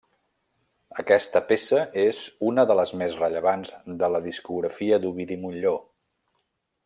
Aquesta 1.01 1.41
peça 1.49 1.81
és 2.05 2.21
una 2.49 2.65
de 2.71 2.79
les 2.79 2.95
més 3.03 3.19
rellevants 3.23 3.75
de 4.03 4.13
la 4.15 4.23
discografia 4.29 5.01
d'Ovidi 5.05 5.41
Montllor. 5.45 5.81